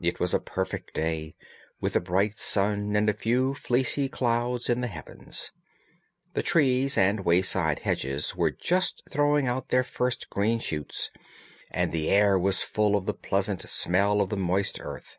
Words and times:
It 0.00 0.18
was 0.18 0.32
a 0.32 0.40
perfect 0.40 0.94
day, 0.94 1.34
with 1.78 1.94
a 1.94 2.00
bright 2.00 2.38
sun 2.38 2.96
and 2.96 3.06
a 3.10 3.12
few 3.12 3.52
fleecy 3.52 4.08
clouds 4.08 4.70
in 4.70 4.80
the 4.80 4.86
heavens. 4.86 5.50
The 6.32 6.42
trees 6.42 6.96
and 6.96 7.22
wayside 7.26 7.80
hedges 7.80 8.34
were 8.34 8.50
just 8.50 9.02
throwing 9.10 9.46
out 9.46 9.68
their 9.68 9.84
first 9.84 10.30
green 10.30 10.58
shoots, 10.58 11.10
and 11.70 11.92
the 11.92 12.08
air 12.08 12.38
was 12.38 12.62
full 12.62 12.96
of 12.96 13.04
the 13.04 13.12
pleasant 13.12 13.60
smell 13.68 14.22
of 14.22 14.30
the 14.30 14.38
moist 14.38 14.80
earth. 14.80 15.18